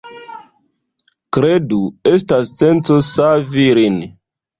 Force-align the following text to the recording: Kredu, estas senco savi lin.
Kredu, 1.37 1.77
estas 2.11 2.49
senco 2.63 2.97
savi 3.09 3.67
lin. 3.81 4.01